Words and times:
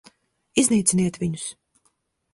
Iznīciniet 0.61 1.21
viņus! 1.25 1.47